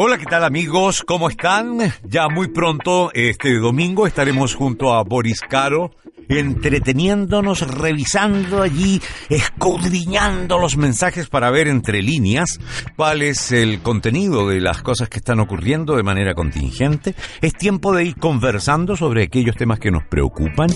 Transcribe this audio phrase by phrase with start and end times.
[0.00, 1.02] Hola, ¿qué tal amigos?
[1.02, 1.78] ¿Cómo están?
[2.04, 5.90] Ya muy pronto, este domingo, estaremos junto a Boris Caro,
[6.28, 12.60] entreteniéndonos, revisando allí, escudriñando los mensajes para ver entre líneas
[12.94, 17.16] cuál es el contenido de las cosas que están ocurriendo de manera contingente.
[17.40, 20.68] Es tiempo de ir conversando sobre aquellos temas que nos preocupan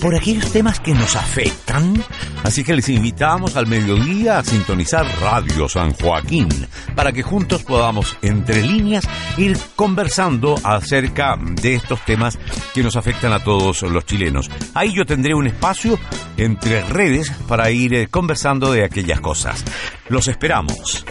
[0.00, 1.94] por aquellos temas que nos afectan.
[2.42, 6.48] Así que les invitamos al mediodía a sintonizar Radio San Joaquín
[6.94, 12.38] para que juntos podamos, entre líneas, ir conversando acerca de estos temas
[12.74, 14.50] que nos afectan a todos los chilenos.
[14.74, 15.98] Ahí yo tendré un espacio
[16.36, 19.64] entre redes para ir eh, conversando de aquellas cosas.
[20.08, 21.04] Los esperamos.